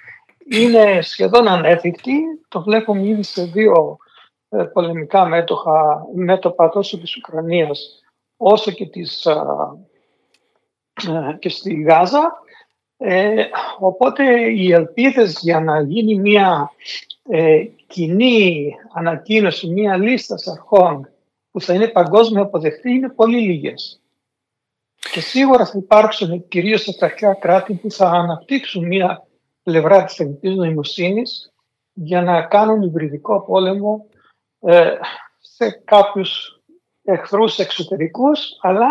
είναι 0.50 0.98
σχεδόν 1.02 1.48
ανέφικτη. 1.48 2.20
Το 2.48 2.62
βλέπουμε 2.62 3.06
ήδη 3.06 3.22
σε 3.22 3.44
δύο 3.44 3.98
ε, 4.48 4.62
πολεμικά 4.62 5.24
μέτωπα, 5.24 6.06
μέτωπα 6.14 6.68
τόσο 6.68 6.98
της 6.98 7.16
Ουκρανίας 7.16 8.02
όσο 8.36 8.70
και, 8.70 8.86
της, 8.86 9.26
ε, 9.26 9.36
και 11.38 11.48
στη 11.48 11.74
Γάζα. 11.74 12.42
Ε, 12.96 13.44
οπότε 13.78 14.50
οι 14.50 14.72
ελπίδες 14.72 15.38
για 15.40 15.60
να 15.60 15.80
γίνει 15.80 16.14
μια 16.14 16.70
ε, 17.28 17.64
κοινή 17.86 18.74
ανακοίνωση, 18.94 19.68
μια 19.68 19.96
λίστα 19.96 20.34
αρχών 20.52 21.08
που 21.50 21.60
θα 21.60 21.74
είναι 21.74 21.88
παγκόσμια 21.88 22.42
αποδεκτή 22.42 22.90
είναι 22.90 23.08
πολύ 23.08 23.40
λίγες. 23.40 24.00
Και 25.12 25.20
σίγουρα 25.20 25.66
θα 25.66 25.78
υπάρξουν 25.78 26.48
κυρίως 26.48 26.88
αυταρχικά 26.88 27.34
κράτη 27.34 27.74
που 27.74 27.90
θα 27.90 28.08
αναπτύξουν 28.10 28.86
μια 28.86 29.26
πλευρά 29.62 30.04
της 30.04 30.14
τεχνητής 30.14 30.54
νοημοσύνης 30.54 31.52
για 31.92 32.22
να 32.22 32.42
κάνουν 32.42 32.82
υβριδικό 32.82 33.40
πόλεμο 33.40 34.06
ε, 34.60 34.94
σε 35.38 35.70
κάποιους 35.84 36.60
εχθρούς 37.02 37.58
εξωτερικούς 37.58 38.58
αλλά 38.60 38.88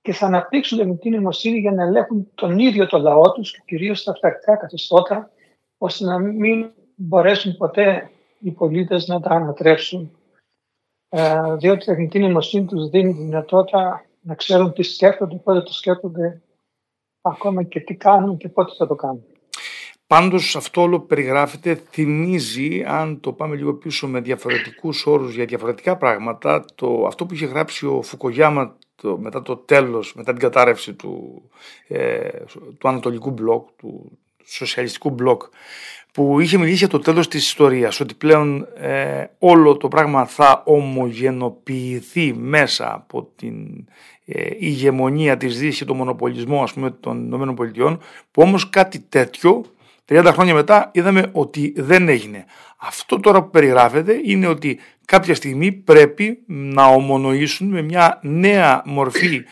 και 0.00 0.12
θα 0.12 0.26
αναπτύξουν 0.26 0.78
τεχνητή 0.78 1.10
νοημοσύνη 1.10 1.58
για 1.58 1.72
να 1.72 1.82
ελέγχουν 1.82 2.30
τον 2.34 2.58
ίδιο 2.58 2.86
το 2.86 2.98
λαό 2.98 3.32
τους 3.32 3.52
και 3.52 3.62
κυρίως 3.64 4.04
τα 4.04 4.12
αυταρχικά 4.12 4.56
καθεστώτα 4.56 5.30
ώστε 5.78 6.04
να 6.04 6.18
μην 6.18 6.70
μπορέσουν 6.94 7.56
ποτέ 7.56 8.10
οι 8.38 8.50
πολίτες 8.50 9.06
να 9.06 9.20
τα 9.20 9.30
ανατρέψουν 9.30 10.02
ε, 10.02 10.17
διότι 11.58 11.82
η 11.82 11.86
τεχνητή 11.86 12.18
νοημοσύνη 12.18 12.66
τους 12.66 12.88
δίνει 12.88 13.14
τη 13.14 13.22
δυνατότητα 13.22 14.04
να 14.20 14.34
ξέρουν 14.34 14.72
τι 14.72 14.82
σκέφτονται, 14.82 15.36
πότε 15.36 15.60
το 15.60 15.72
σκέφτονται, 15.72 16.42
ακόμα 17.20 17.62
και 17.62 17.80
τι 17.80 17.94
κάνουν 17.94 18.36
και 18.36 18.48
πότε 18.48 18.72
θα 18.78 18.86
το 18.86 18.94
κάνουν. 18.94 19.24
Πάντως 20.06 20.56
αυτό 20.56 20.82
όλο 20.82 21.00
που 21.00 21.06
περιγράφεται 21.06 21.74
θυμίζει, 21.90 22.84
αν 22.86 23.20
το 23.20 23.32
πάμε 23.32 23.56
λίγο 23.56 23.74
πίσω 23.74 24.08
με 24.08 24.20
διαφορετικούς 24.20 25.06
όρους 25.06 25.34
για 25.34 25.44
διαφορετικά 25.44 25.96
πράγματα, 25.96 26.64
το, 26.74 27.04
αυτό 27.06 27.26
που 27.26 27.34
είχε 27.34 27.46
γράψει 27.46 27.86
ο 27.86 28.02
Φουκογιάμα 28.02 28.76
το, 28.94 29.18
μετά 29.18 29.42
το 29.42 29.56
τέλος, 29.56 30.14
μετά 30.14 30.32
την 30.32 30.40
κατάρρευση 30.40 30.94
του, 30.94 31.42
ε, 31.88 32.28
του 32.78 32.88
Ανατολικού 32.88 33.30
Μπλοκ, 33.30 33.68
του 33.76 34.18
Σοσιαλιστικού 34.44 35.10
Μπλοκ, 35.10 35.42
που 36.18 36.40
είχε 36.40 36.58
μιλήσει 36.58 36.76
για 36.76 36.88
το 36.88 36.98
τέλος 36.98 37.28
της 37.28 37.46
ιστορίας, 37.46 38.00
ότι 38.00 38.14
πλέον 38.14 38.66
ε, 38.76 39.24
όλο 39.38 39.76
το 39.76 39.88
πράγμα 39.88 40.26
θα 40.26 40.62
ομογενοποιηθεί 40.66 42.34
μέσα 42.34 42.94
από 42.94 43.30
την 43.36 43.86
ε, 44.24 44.48
ηγεμονία 44.58 45.36
της 45.36 45.58
Δύσης 45.58 45.78
και 45.78 45.84
τον 45.84 45.96
μονοπολισμό 45.96 46.62
ας 46.62 46.72
πούμε 46.72 46.90
των 46.90 47.32
ΗΠΑ, 47.32 47.98
που 48.30 48.42
όμως 48.42 48.70
κάτι 48.70 49.00
τέτοιο 49.08 49.64
30 50.08 50.30
χρόνια 50.32 50.54
μετά 50.54 50.90
είδαμε 50.94 51.30
ότι 51.32 51.72
δεν 51.76 52.08
έγινε. 52.08 52.44
Αυτό 52.76 53.20
τώρα 53.20 53.42
που 53.42 53.50
περιγράφεται 53.50 54.20
είναι 54.24 54.46
ότι 54.46 54.78
κάποια 55.04 55.34
στιγμή 55.34 55.72
πρέπει 55.72 56.38
να 56.46 56.84
ομονοήσουν 56.84 57.68
με 57.68 57.82
μια 57.82 58.18
νέα 58.22 58.82
μορφή 58.84 59.42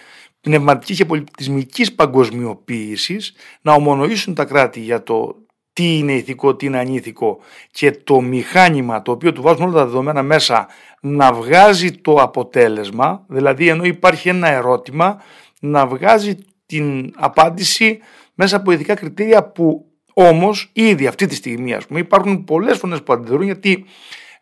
πνευματικής 0.41 0.97
και 0.97 1.05
πολιτισμικής 1.05 1.95
παγκοσμιοποίησης 1.95 3.35
να 3.63 3.73
ομονοήσουν 3.73 4.35
τα 4.35 4.45
κράτη 4.45 4.81
για 4.81 5.03
το 5.03 5.46
τι 5.77 5.99
είναι 5.99 6.13
ηθικό, 6.13 6.55
τι 6.57 6.67
είναι 6.67 6.79
ανήθικο 6.79 7.39
και 7.71 7.91
το 7.91 8.21
μηχάνημα 8.21 9.03
το 9.03 9.11
οποίο 9.13 9.33
του 9.33 9.43
βάζουν 9.43 9.63
όλα 9.63 9.73
τα 9.73 9.85
δεδομένα 9.85 10.23
μέσα 10.23 10.69
να 11.01 11.33
βγάζει 11.33 11.91
το 11.91 12.15
αποτέλεσμα, 12.15 13.25
δηλαδή 13.29 13.69
ενώ 13.69 13.85
υπάρχει 13.85 14.29
ένα 14.29 14.49
ερώτημα 14.49 15.23
να 15.61 15.87
βγάζει 15.87 16.37
την 16.67 17.13
απάντηση 17.17 17.99
μέσα 18.35 18.57
από 18.57 18.71
ειδικά 18.71 18.95
κριτήρια 18.95 19.45
που 19.45 19.87
όμως 20.13 20.71
ήδη 20.73 21.07
αυτή 21.07 21.27
τη 21.27 21.35
στιγμή 21.35 21.75
ας 21.75 21.87
πούμε 21.87 22.01
υπάρχουν 22.01 22.45
πολλές 22.45 22.79
φωνές 22.79 23.03
που 23.03 23.13
αντιδρούν 23.13 23.43
γιατί 23.43 23.85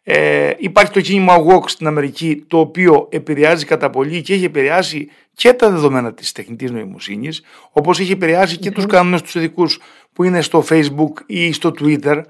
ε, 0.07 0.51
υπάρχει 0.59 0.93
το 0.93 1.01
κίνημα 1.01 1.45
WOC 1.47 1.69
στην 1.69 1.87
Αμερική 1.87 2.45
το 2.47 2.59
οποίο 2.59 3.09
επηρεάζει 3.11 3.65
κατά 3.65 3.91
πολύ 3.91 4.23
και 4.23 4.35
έχει 4.35 4.45
επηρεάσει 4.45 5.09
και 5.35 5.53
τα 5.53 5.71
δεδομένα 5.71 6.15
της 6.15 6.33
τεχνητής 6.33 6.71
νοημοσύνης 6.71 7.43
όπως 7.71 8.01
έχει 8.01 8.13
επηρεάσει 8.13 8.57
και 8.57 8.71
τους 8.71 8.87
κανόνες 8.87 9.23
τους 9.23 9.35
ειδικούς 9.35 9.81
που 10.13 10.25
είναι 10.25 10.41
στο 10.41 10.65
Facebook 10.69 11.13
ή 11.27 11.53
στο 11.53 11.73
Twitter 11.81 12.23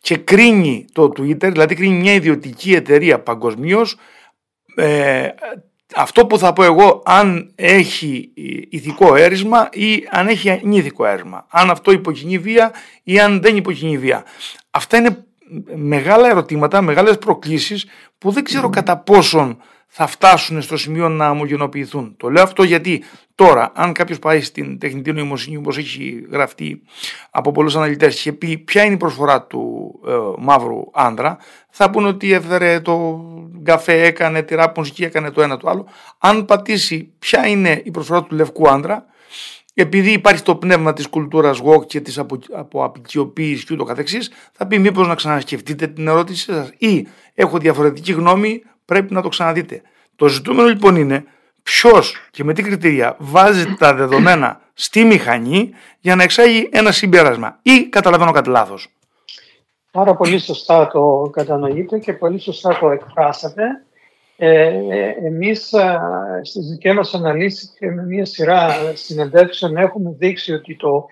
και 0.00 0.16
κρίνει 0.16 0.84
το 0.92 1.12
Twitter, 1.16 1.50
δηλαδή 1.52 1.74
κρίνει 1.74 2.00
μια 2.00 2.12
ιδιωτική 2.12 2.74
εταιρεία 2.74 3.20
παγκοσμίως. 3.20 3.96
Ε, 4.76 5.28
αυτό 5.96 6.26
που 6.26 6.38
θα 6.38 6.52
πω 6.52 6.64
εγώ 6.64 7.02
αν 7.04 7.52
έχει 7.54 8.30
ηθικό 8.68 9.14
έρισμα 9.14 9.68
ή 9.72 10.06
αν 10.10 10.28
έχει 10.28 10.50
ανήθικο 10.50 11.06
έρισμα. 11.06 11.46
Αν 11.50 11.70
αυτό 11.70 11.92
υποκινεί 11.92 12.38
βία 12.38 12.72
ή 13.02 13.20
αν 13.20 13.40
δεν 13.40 13.56
υποκινεί 13.56 13.98
βία. 13.98 14.24
Αυτά 14.70 14.96
είναι 14.96 15.24
μεγάλα 15.74 16.28
ερωτήματα, 16.28 16.82
μεγάλες 16.82 17.18
προκλήσεις 17.18 17.86
που 18.18 18.30
δεν 18.30 18.44
ξέρω 18.44 18.68
κατά 18.68 18.98
πόσον 18.98 19.58
θα 19.96 20.06
φτάσουν 20.06 20.62
στο 20.62 20.76
σημείο 20.76 21.08
να 21.08 21.30
ομογενοποιηθούν. 21.30 22.14
Το 22.16 22.30
λέω 22.30 22.42
αυτό 22.42 22.62
γιατί 22.62 23.02
τώρα, 23.34 23.72
αν 23.74 23.92
κάποιος 23.92 24.18
πάει 24.18 24.40
στην 24.40 24.78
τεχνητή 24.78 25.12
νοημοσύνη, 25.12 25.56
όπως 25.56 25.78
έχει 25.78 26.26
γραφτεί 26.30 26.82
από 27.30 27.52
πολλούς 27.52 27.76
αναλυτές, 27.76 28.20
και 28.20 28.32
πει 28.32 28.58
ποια 28.58 28.84
είναι 28.84 28.94
η 28.94 28.96
προσφορά 28.96 29.42
του 29.42 29.94
ε, 30.06 30.12
μαύρου 30.38 30.80
άντρα, 30.92 31.38
θα 31.70 31.90
πούνε 31.90 32.08
ότι 32.08 32.32
έφερε 32.32 32.80
το 32.80 33.24
καφέ, 33.62 34.02
έκανε 34.02 34.42
τη 34.42 34.54
ράπ 34.54 34.76
μουσική, 34.76 35.04
έκανε 35.04 35.30
το 35.30 35.42
ένα 35.42 35.56
το 35.56 35.68
άλλο. 35.68 35.86
Αν 36.18 36.44
πατήσει 36.44 37.12
ποια 37.18 37.46
είναι 37.46 37.80
η 37.84 37.90
προσφορά 37.90 38.22
του 38.22 38.34
λευκού 38.34 38.68
άντρα, 38.68 39.06
επειδή 39.74 40.12
υπάρχει 40.12 40.42
το 40.42 40.56
πνεύμα 40.56 40.92
της 40.92 41.08
κουλτούρας 41.08 41.60
walk 41.64 41.86
και 41.86 42.00
της 42.00 42.18
απο, 42.18 42.38
αποαπικιοποίησης 42.52 43.64
και 43.64 43.74
ούτω 43.74 43.84
καθεξής, 43.84 44.30
θα 44.52 44.66
πει 44.66 44.78
μήπως 44.78 45.06
να 45.08 45.14
ξανασκεφτείτε 45.14 45.86
την 45.86 46.08
ερώτησή 46.08 46.44
σας 46.52 46.72
ή 46.78 47.08
έχω 47.34 47.58
διαφορετική 47.58 48.12
γνώμη, 48.12 48.62
πρέπει 48.84 49.14
να 49.14 49.22
το 49.22 49.28
ξαναδείτε. 49.28 49.82
Το 50.16 50.28
ζητούμενο 50.28 50.68
λοιπόν 50.68 50.96
είναι 50.96 51.24
ποιος 51.62 52.16
και 52.30 52.44
με 52.44 52.52
τι 52.52 52.62
κριτήρια 52.62 53.16
βάζει 53.18 53.74
τα 53.74 53.94
δεδομένα 53.94 54.60
στη 54.74 55.04
μηχανή 55.04 55.70
για 56.00 56.16
να 56.16 56.22
εξάγει 56.22 56.68
ένα 56.72 56.92
συμπέρασμα 56.92 57.58
ή 57.62 57.82
καταλαβαίνω 57.88 58.30
κάτι 58.30 58.48
λάθος. 58.48 58.88
Πάρα 59.90 60.14
πολύ 60.14 60.38
σωστά 60.38 60.86
το 60.86 61.30
κατανοείτε 61.32 61.98
και 61.98 62.12
πολύ 62.12 62.40
σωστά 62.40 62.78
το 62.78 62.90
εκφράσατε. 62.90 63.62
Ε, 64.36 64.68
εμείς 65.26 65.72
ε, 65.72 66.00
στις 66.42 66.66
δικές 66.66 66.94
μας 66.94 67.14
αναλύσεις 67.14 67.74
και 67.78 67.86
με 67.86 68.02
μια 68.02 68.24
σειρά 68.24 68.70
συνεντεύξεων 68.94 69.76
έχουμε 69.76 70.14
δείξει 70.18 70.52
ότι 70.52 70.76
το 70.76 71.06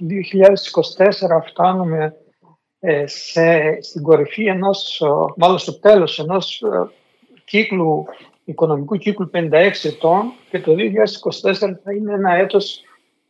2024 0.00 1.48
φτάνουμε 1.48 2.16
ε, 2.80 3.06
σε, 3.06 3.78
στην 3.82 4.02
κορυφή 4.02 4.44
ενός, 4.44 5.02
μάλλον 5.36 5.58
στο 5.58 5.78
τέλος 5.78 6.18
ενός 6.18 6.62
κύκλου 7.44 8.04
οικονομικού 8.44 8.96
κύκλου 8.96 9.30
56 9.34 9.50
ετών 9.82 10.32
και 10.50 10.60
το 10.60 10.74
2024 11.42 11.52
θα 11.54 11.92
είναι 11.96 12.12
ένα 12.12 12.34
έτος 12.34 12.82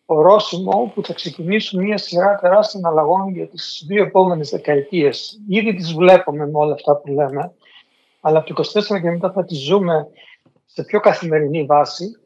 ορόσημο 0.07 0.93
που 0.95 1.05
θα 1.05 1.13
ξεκινήσουν 1.13 1.83
μια 1.83 1.99
σειρά 1.99 2.39
τεράστιων 2.41 2.87
αλλαγών 2.87 3.29
για 3.29 3.47
τις 3.47 3.85
δύο 3.89 4.03
επόμενες 4.03 4.51
δεκαετίες. 4.51 5.41
Ήδη 5.49 5.75
τις 5.75 5.93
βλέπουμε 5.95 6.47
με 6.47 6.59
όλα 6.59 6.75
αυτά 6.75 6.97
που 6.97 7.13
λέμε, 7.13 7.53
αλλά 8.27 8.39
από 8.39 8.55
το 8.55 8.71
24 8.75 9.01
και 9.01 9.11
μετά 9.11 9.33
θα 9.33 9.45
τις 9.45 9.59
ζούμε 9.59 10.07
σε 10.65 10.83
πιο 10.83 11.01
καθημερινή 11.01 11.65
βάση, 11.65 12.17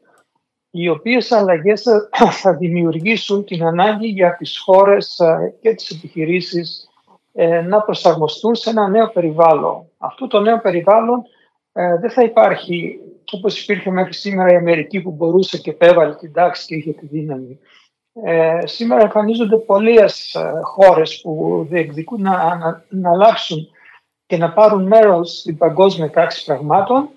οι 0.69 0.89
οποίες 0.89 1.31
αλλαγές 1.31 1.83
θα 2.41 2.53
δημιουργήσουν 2.53 3.45
την 3.45 3.63
ανάγκη 3.63 4.07
για 4.07 4.35
τις 4.35 4.59
χώρες 4.59 5.19
ε, 5.19 5.55
και 5.61 5.73
τις 5.73 5.89
επιχειρήσεις 5.89 6.89
ε, 7.33 7.61
να 7.61 7.81
προσαρμοστούν 7.81 8.55
σε 8.55 8.69
ένα 8.69 8.87
νέο 8.87 9.09
περιβάλλον. 9.09 9.89
Αυτό 9.97 10.27
το 10.27 10.39
νέο 10.39 10.59
περιβάλλον 10.59 11.23
ε, 11.71 11.97
δεν 11.97 12.09
θα 12.09 12.23
υπάρχει 12.23 12.99
όπως 13.31 13.61
υπήρχε 13.61 13.91
μέχρι 13.91 14.13
σήμερα 14.13 14.53
η 14.53 14.55
Αμερική 14.55 15.01
που 15.01 15.11
μπορούσε 15.11 15.57
και 15.57 15.69
επέβαλε 15.69 16.15
την 16.15 16.33
τάξη 16.33 16.65
και 16.65 16.75
είχε 16.75 16.91
τη 16.91 17.05
δύναμη. 17.05 17.59
Ε, 18.23 18.59
σήμερα 18.63 19.01
εμφανίζονται 19.01 19.57
πολλές 19.57 20.33
ε, 20.33 20.51
χώρες 20.63 21.21
που 21.21 21.65
διεκδικούν 21.69 22.21
να, 22.21 22.55
να, 22.57 22.85
να, 22.89 23.09
αλλάξουν 23.09 23.69
και 24.29 24.37
να 24.37 24.51
πάρουν 24.53 24.87
μέρος 24.87 25.39
στην 25.39 25.57
παγκόσμια 25.57 26.09
τάξη 26.09 26.45
πραγμάτων. 26.45 27.09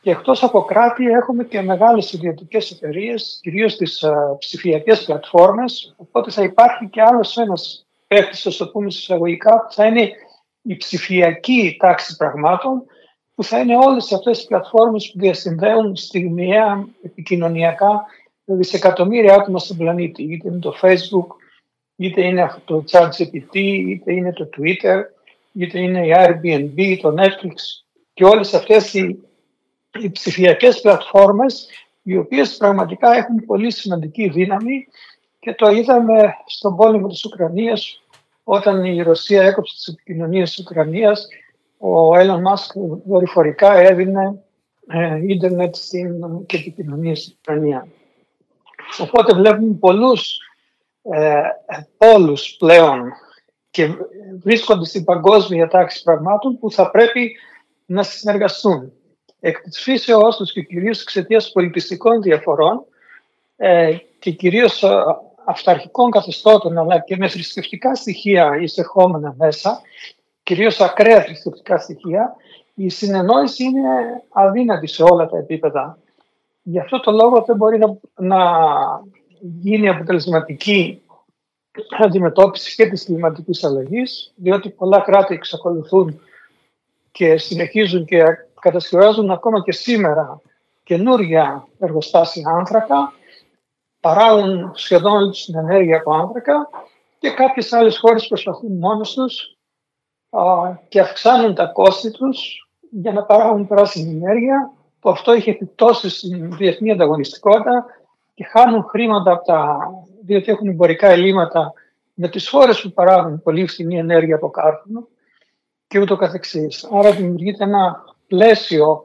Και 0.00 0.10
εκτός 0.10 0.42
από 0.42 0.64
κράτη 0.64 1.06
έχουμε 1.06 1.44
και 1.44 1.62
μεγάλες 1.62 2.12
ιδιωτικές 2.12 2.70
εταιρείες, 2.70 3.38
κυρίως 3.42 3.76
τις 3.76 4.04
uh, 4.06 4.38
ψηφιακές 4.38 5.04
πλατφόρμες, 5.04 5.94
οπότε 5.96 6.30
θα 6.30 6.42
υπάρχει 6.42 6.88
και 6.88 7.02
άλλος 7.02 7.36
ένας 7.36 7.86
παίκτης, 8.06 8.56
το 8.56 8.68
πούμε 8.68 8.86
εισαγωγικά, 8.86 9.62
που 9.62 9.72
θα 9.72 9.86
είναι 9.86 10.10
η 10.62 10.76
ψηφιακή 10.76 11.76
τάξη 11.78 12.16
πραγμάτων, 12.16 12.82
που 13.34 13.44
θα 13.44 13.58
είναι 13.58 13.76
όλες 13.76 14.12
αυτές 14.12 14.42
οι 14.42 14.46
πλατφόρμες 14.46 15.10
που 15.12 15.18
διασυνδέουν 15.18 15.96
στιγμιαία 15.96 16.88
επικοινωνιακά 17.02 18.04
δισεκατομμύρια 18.44 19.34
άτομα 19.34 19.58
στον 19.58 19.76
πλανήτη. 19.76 20.22
Είτε 20.22 20.48
είναι 20.48 20.58
το 20.58 20.74
Facebook, 20.80 21.26
είτε 21.96 22.24
είναι 22.24 22.54
το 22.64 22.84
ChatGPT, 22.90 23.54
είτε 23.54 24.12
είναι 24.12 24.32
το 24.32 24.48
Twitter, 24.56 25.02
είτε 25.52 25.80
είναι 25.80 26.06
η 26.06 26.12
Airbnb, 26.16 26.98
το 27.00 27.14
Netflix 27.18 27.54
και 28.14 28.24
όλες 28.24 28.54
αυτές 28.54 28.94
οι, 28.94 29.22
οι 30.00 30.10
ψηφιακές 30.10 30.80
πλατφόρμες 30.80 31.68
οι 32.02 32.16
οποίες 32.16 32.56
πραγματικά 32.56 33.16
έχουν 33.16 33.44
πολύ 33.46 33.72
σημαντική 33.72 34.28
δύναμη 34.28 34.86
και 35.38 35.54
το 35.54 35.70
είδαμε 35.70 36.34
στον 36.46 36.76
πόλεμο 36.76 37.08
της 37.08 37.24
Ουκρανίας 37.24 38.02
όταν 38.44 38.84
η 38.84 39.02
Ρωσία 39.02 39.42
έκοψε 39.42 39.74
τις 39.74 39.86
επικοινωνίες 39.86 40.50
της 40.50 40.58
Ουκρανίας 40.58 41.28
ο 41.78 42.16
Έλλον 42.16 42.40
Μάσκ 42.40 42.72
δορυφορικά 43.06 43.72
έδινε 43.72 44.42
ε, 44.88 45.20
ίντερνετ 45.26 45.74
στην, 45.74 46.46
και 46.46 46.56
επικοινωνία 46.56 47.16
στην 47.16 47.34
Ουκρανία. 47.38 47.86
Οπότε 48.98 49.34
βλέπουμε 49.34 49.74
πολλούς 49.80 50.38
ε, 51.02 51.42
πόλους 51.96 52.56
πλέον 52.58 53.12
και 53.72 53.88
βρίσκονται 54.42 54.84
στην 54.84 55.04
παγκόσμια 55.04 55.68
τάξη 55.68 56.02
πραγμάτων 56.02 56.58
που 56.58 56.70
θα 56.70 56.90
πρέπει 56.90 57.36
να 57.86 58.02
συνεργαστούν. 58.02 58.92
Εκ 59.40 59.60
της 59.60 59.80
φύσεώς 59.80 60.36
τους 60.36 60.52
και 60.52 60.62
κυρίως 60.62 61.00
εξαιτίας 61.02 61.52
πολιτιστικών 61.52 62.22
διαφορών 62.22 62.84
ε, 63.56 63.96
και 64.18 64.30
κυρίως 64.30 64.82
ε, 64.82 64.88
αυταρχικών 65.44 66.10
καθεστώτων 66.10 66.78
αλλά 66.78 66.98
και 66.98 67.16
με 67.16 67.28
θρησκευτικά 67.28 67.94
στοιχεία 67.94 68.58
εισερχόμενα 68.60 69.34
μέσα, 69.38 69.80
κυρίως 70.42 70.80
ακραία 70.80 71.22
θρησκευτικά 71.22 71.78
στοιχεία, 71.78 72.36
η 72.74 72.88
συνεννόηση 72.88 73.64
είναι 73.64 74.22
αδύνατη 74.28 74.86
σε 74.86 75.02
όλα 75.02 75.26
τα 75.28 75.38
επίπεδα. 75.38 75.98
Γι' 76.62 76.78
αυτό 76.78 77.00
το 77.00 77.10
λόγο 77.10 77.44
δεν 77.46 77.56
μπορεί 77.56 77.78
να, 77.78 77.96
να 78.16 78.38
γίνει 79.40 79.88
αποτελεσματική 79.88 81.01
αντιμετώπιση 82.04 82.74
και 82.74 82.86
της 82.86 83.04
κλιματικής 83.04 83.64
αλλαγής, 83.64 84.32
διότι 84.36 84.70
πολλά 84.70 85.00
κράτη 85.00 85.34
εξακολουθούν 85.34 86.20
και 87.12 87.36
συνεχίζουν 87.36 88.04
και 88.04 88.24
κατασκευάζουν 88.60 89.30
ακόμα 89.30 89.62
και 89.62 89.72
σήμερα 89.72 90.40
καινούργια 90.84 91.68
εργοστάσια 91.78 92.50
άνθρακα, 92.50 93.12
παράγουν 94.00 94.72
σχεδόν 94.74 95.12
όλη 95.12 95.30
την 95.30 95.56
ενέργεια 95.56 95.96
από 95.96 96.14
άνθρακα 96.14 96.68
και 97.18 97.30
κάποιες 97.30 97.72
άλλες 97.72 97.98
χώρες 97.98 98.26
προσπαθούν 98.26 98.78
μόνος 98.78 99.12
τους 99.12 99.56
και 100.88 101.00
αυξάνουν 101.00 101.54
τα 101.54 101.66
κόστη 101.66 102.10
τους 102.10 102.68
για 102.90 103.12
να 103.12 103.22
παράγουν 103.22 103.66
πράσινη 103.66 104.10
ενέργεια 104.10 104.72
που 105.00 105.10
αυτό 105.10 105.32
έχει 105.32 105.50
επιπτώσεις 105.50 106.18
στην 106.18 106.56
διεθνή 106.56 106.90
ανταγωνιστικότητα 106.90 107.84
και 108.34 108.44
χάνουν 108.44 108.84
χρήματα 108.84 109.32
από 109.32 109.44
τα, 109.44 109.78
διότι 110.24 110.50
έχουν 110.50 110.68
εμπορικά 110.68 111.08
ελλείμματα 111.08 111.72
με 112.14 112.28
τις 112.28 112.48
χώρες 112.48 112.80
που 112.80 112.92
παράγουν 112.92 113.42
πολύ 113.42 113.66
φθηνή 113.66 113.98
ενέργεια 113.98 114.34
από 114.34 114.50
κάρφωνο 114.50 115.08
και 115.86 115.98
ούτω 115.98 116.16
καθεξής. 116.16 116.88
Άρα 116.92 117.12
δημιουργείται 117.12 117.64
ένα 117.64 118.04
πλαίσιο 118.26 119.04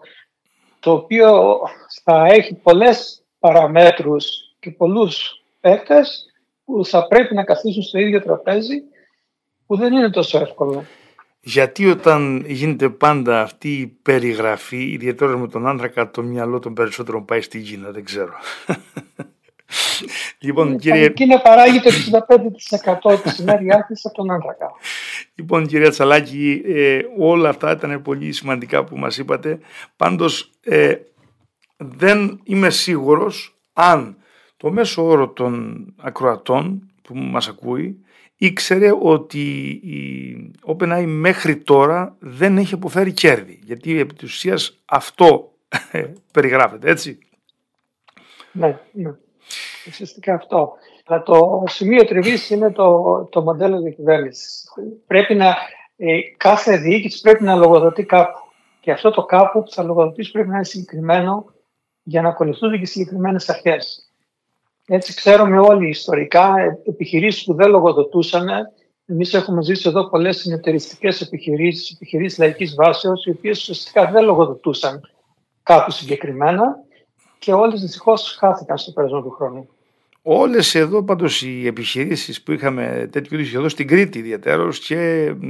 το 0.80 0.92
οποίο 0.92 1.60
θα 2.04 2.26
έχει 2.26 2.54
πολλές 2.54 3.24
παραμέτρους 3.40 4.56
και 4.60 4.72
πολλούς 4.72 5.44
παίκτες 5.60 6.26
που 6.66 6.86
θα 6.86 7.08
πρέπει 7.08 7.34
να 7.34 7.44
καθίσουν 7.44 7.84
στο 7.84 8.00
ίδιο 8.00 8.22
τραπέζι 8.22 8.84
που 9.66 9.76
δεν 9.76 9.94
είναι 9.94 10.10
τόσο 10.10 10.40
εύκολο. 10.40 10.86
Γιατί 11.42 11.90
όταν 11.90 12.44
γίνεται 12.48 12.90
πάντα 12.90 13.42
αυτή 13.42 13.80
η 13.80 13.88
περιγραφή, 13.88 14.92
ιδιαίτερα 14.92 15.38
με 15.38 15.48
τον 15.48 15.68
άνθρακα, 15.68 16.12
το 16.12 16.22
μυαλό 16.22 16.60
των 16.60 16.74
περισσότερων 16.74 17.26
πάει 17.26 17.42
στην 17.42 17.64
Κίνα, 17.64 17.92
δεν 17.92 18.04
ξέρω. 18.04 18.34
λοιπόν, 20.40 20.74
η 20.74 20.78
κύριε... 20.78 21.10
Κίνα 21.10 21.40
παράγει 21.40 21.80
το 21.80 21.90
65% 23.14 23.22
της 23.24 23.40
ενέργειάς 23.40 23.86
της 23.88 24.06
από 24.06 24.16
τον 24.16 24.32
άνθρακα. 24.32 24.72
Λοιπόν, 25.36 25.68
κυρία 25.68 25.90
Τσαλάκη, 25.90 26.62
ε, 26.66 27.00
όλα 27.18 27.50
αυτά 27.50 27.72
ήταν 27.72 28.02
πολύ 28.02 28.32
σημαντικά 28.32 28.84
που 28.84 28.98
μας 28.98 29.18
είπατε. 29.18 29.60
Πάντως, 29.96 30.52
ε, 30.62 30.96
δεν 31.78 32.40
είμαι 32.44 32.70
σίγουρος 32.70 33.58
αν 33.74 34.18
το 34.58 34.72
μέσο 34.72 35.04
όρο 35.06 35.30
των 35.30 35.86
ακροατών 35.98 36.92
που 37.02 37.16
μας 37.16 37.48
ακούει 37.48 38.02
ήξερε 38.38 38.94
ότι 39.02 39.40
η 39.70 40.52
OpenAI 40.66 41.06
μέχρι 41.08 41.58
τώρα 41.58 42.16
δεν 42.20 42.58
έχει 42.58 42.74
αποφέρει 42.74 43.12
κέρδη. 43.12 43.60
Γιατί 43.64 44.00
επί 44.00 44.14
της 44.14 44.30
ουσίας 44.32 44.82
αυτό 44.86 45.52
περιγράφεται, 46.34 46.90
έτσι. 46.90 47.20
Ναι, 48.52 48.80
ναι. 48.92 49.12
Ουσιαστικά 49.88 50.34
αυτό. 50.34 50.74
Αλλά 51.06 51.24
το 51.24 51.64
σημείο 51.68 52.06
τριβής 52.06 52.50
είναι 52.50 52.72
το, 52.72 53.24
το 53.32 53.42
μοντέλο 53.42 53.82
διακυβέρνησης. 53.82 54.64
Πρέπει 55.08 55.36
να, 55.36 55.56
ε, 55.98 56.20
κάθε 56.38 56.78
διοίκηση 56.78 57.22
πρέπει 57.22 57.44
να 57.44 57.56
λογοδοτεί 57.56 58.04
κάπου. 58.04 58.40
Και 58.80 58.92
αυτό 58.92 59.12
το 59.12 59.24
κάπου 59.24 59.64
που 59.64 59.72
θα 59.72 59.84
λογοδοτήσει 59.84 60.32
πρέπει 60.32 60.48
να 60.50 60.56
είναι 60.56 60.64
συγκεκριμένο 60.64 61.46
για 62.04 62.22
να 62.22 62.30
ακολουθούν 62.30 62.80
και 62.80 62.86
συγκεκριμένες 62.86 63.50
αρχές. 63.50 64.12
Έτσι 64.88 65.14
ξέρουμε 65.14 65.60
όλοι 65.60 65.90
ιστορικά 65.90 66.56
επιχειρήσεις 66.84 67.44
που 67.44 67.54
δεν 67.54 67.70
λογοδοτούσαν. 67.70 68.48
Εμείς 69.06 69.34
έχουμε 69.34 69.64
ζήσει 69.64 69.90
εδώ 69.90 70.10
πολλές 70.10 70.38
συνεταιριστικές 70.38 71.22
επιχειρήσεις, 71.22 71.92
επιχειρήσεις 71.92 72.38
λαϊκής 72.40 72.76
βάσεως, 72.76 73.26
οι 73.26 73.30
οποίες 73.30 73.60
ουσιαστικά 73.60 74.12
δεν 74.12 74.24
λογοδοτούσαν 74.24 75.02
κάπου 75.64 75.92
συγκεκριμένα 75.92 76.76
και 77.40 77.54
όλες 77.54 77.82
δυστυχώς 77.82 78.36
χάθηκαν 78.40 78.78
στο 78.78 78.92
πέρασμα 78.92 79.22
του 79.22 79.30
χρόνου. 79.30 79.70
Όλες 80.30 80.76
εδώ 80.76 81.04
πάντως 81.04 81.42
οι 81.42 81.68
επιχειρήσεις 81.68 82.42
που 82.42 82.52
είχαμε 82.52 83.10
τέτοιου 83.12 83.40
είδους 83.40 83.54
εδώ 83.54 83.70
στην 83.70 83.88
Κρήτη 83.88 84.20
ιδιαίτερω 84.20 84.70
και 84.70 84.98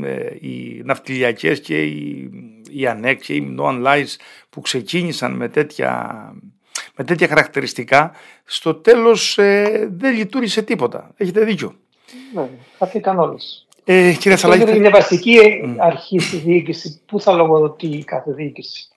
ε, 0.04 0.36
οι 0.40 0.82
ναυτιλιακές 0.84 1.60
και 1.60 1.84
οι, 1.84 2.30
οι 2.72 2.88
ΑΝΕΚ 2.88 3.22
και 3.22 3.34
οι 3.34 3.56
No 3.60 3.86
Lies 3.86 4.16
που 4.50 4.62
ξεκίνησαν 4.62 5.32
με 5.32 5.50
τέτοια 5.50 6.34
με 6.96 7.04
τέτοια 7.04 7.28
χαρακτηριστικά, 7.28 8.12
στο 8.44 8.74
τέλος 8.74 9.38
ε, 9.38 9.88
δεν 9.92 10.16
λειτουργήσε 10.16 10.62
τίποτα. 10.62 11.13
Έχετε 11.18 11.44
δίκιο. 11.44 11.76
Ναι, 12.34 12.50
χαθήκαν 12.78 13.20
όλες. 13.20 13.68
Ε, 13.84 14.13
κύριε 14.20 14.38
Σαλάκη, 14.38 14.76
είναι 14.76 14.90
βασική 14.90 15.38
mm. 15.66 15.76
αρχή 15.78 16.20
στη 16.20 16.38
διοίκηση; 16.38 17.02
Πού 17.06 17.22
θα 17.22 17.32
λογοδοτεί 17.32 17.88
η 17.88 18.04
κάθε 18.04 18.32
διοίκηση; 18.32 18.88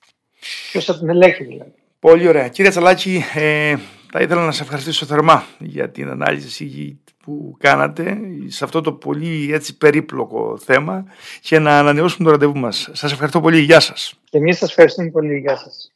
Ποιος 0.71 0.85
θα 0.85 0.99
την 0.99 1.09
ελέγχει 1.09 1.45
δηλαδή; 1.45 1.73
Πολύ 2.01 2.29
ωραία. 2.29 2.49
Κύριε 2.49 2.71
Τσαλάκη, 2.71 3.25
ε, 3.35 3.75
θα 4.13 4.21
ήθελα 4.21 4.45
να 4.45 4.51
σας 4.51 4.61
ευχαριστήσω 4.61 5.07
θερμά 5.07 5.45
για 5.59 5.91
την 5.91 6.09
ανάλυση 6.09 6.99
που 7.23 7.57
κάνατε 7.59 8.19
σε 8.47 8.65
αυτό 8.65 8.81
το 8.81 8.93
πολύ 8.93 9.53
έτσι 9.53 9.77
περίπλοκο 9.77 10.59
θέμα 10.59 11.05
και 11.41 11.59
να 11.59 11.79
ανανεώσουμε 11.79 12.25
το 12.25 12.31
ραντεβού 12.31 12.59
μας. 12.59 12.89
Σας 12.93 13.13
ευχαριστώ 13.13 13.41
πολύ. 13.41 13.59
Γεια 13.59 13.81
σας. 13.81 14.15
Και 14.25 14.39
εμείς 14.39 14.59
σας 14.59 14.69
ευχαριστούμε 14.69 15.11
πολύ. 15.11 15.39
Γεια 15.39 15.57
σας. 15.57 15.93